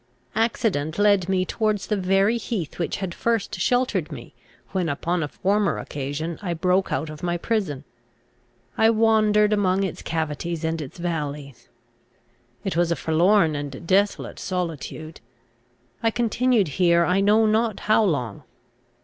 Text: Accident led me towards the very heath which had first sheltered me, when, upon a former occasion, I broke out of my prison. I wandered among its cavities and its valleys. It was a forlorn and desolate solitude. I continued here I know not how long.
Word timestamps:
Accident 0.33 0.97
led 0.97 1.29
me 1.29 1.45
towards 1.45 1.85
the 1.85 1.95
very 1.95 2.37
heath 2.39 2.79
which 2.79 2.95
had 2.97 3.13
first 3.13 3.59
sheltered 3.59 4.11
me, 4.11 4.33
when, 4.71 4.89
upon 4.89 5.21
a 5.21 5.27
former 5.27 5.77
occasion, 5.77 6.39
I 6.41 6.55
broke 6.55 6.91
out 6.91 7.11
of 7.11 7.21
my 7.21 7.37
prison. 7.37 7.83
I 8.79 8.89
wandered 8.89 9.53
among 9.53 9.83
its 9.83 10.01
cavities 10.01 10.63
and 10.63 10.81
its 10.81 10.97
valleys. 10.97 11.69
It 12.63 12.75
was 12.75 12.91
a 12.91 12.95
forlorn 12.95 13.55
and 13.55 13.85
desolate 13.85 14.39
solitude. 14.39 15.21
I 16.01 16.09
continued 16.09 16.67
here 16.79 17.05
I 17.05 17.21
know 17.21 17.45
not 17.45 17.81
how 17.81 18.03
long. 18.03 18.41